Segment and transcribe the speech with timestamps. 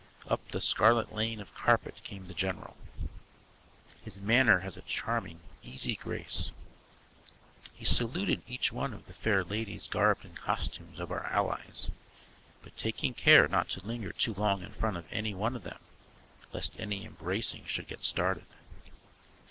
[0.27, 2.75] Up the scarlet lane of carpet came the general.
[4.01, 6.51] His manner has a charming, easy grace.
[7.75, 11.91] He saluted each one of the fair ladies garbed in costumes of our Allies,
[12.63, 15.77] but taking care not to linger too long in front of any one of them
[16.51, 18.47] lest any embracing should get started.